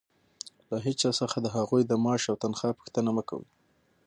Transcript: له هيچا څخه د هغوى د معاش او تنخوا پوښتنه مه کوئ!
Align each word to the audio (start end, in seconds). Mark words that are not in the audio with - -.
له 0.69 0.77
هيچا 0.85 1.09
څخه 1.19 1.37
د 1.41 1.47
هغوى 1.55 1.81
د 1.85 1.93
معاش 2.03 2.23
او 2.31 2.35
تنخوا 2.43 2.69
پوښتنه 2.79 3.09
مه 3.17 3.23
کوئ! 3.29 3.45